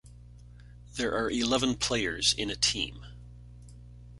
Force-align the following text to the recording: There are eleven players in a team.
There 0.95 1.13
are 1.13 1.29
eleven 1.29 1.75
players 1.75 2.33
in 2.33 2.49
a 2.49 2.55
team. 2.55 3.05